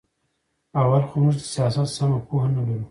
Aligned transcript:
اول 0.81 1.03
خو 1.09 1.15
موږ 1.23 1.35
د 1.39 1.43
سیاست 1.55 1.87
سمه 1.97 2.17
پوهه 2.27 2.47
نه 2.55 2.61
لرو. 2.67 2.79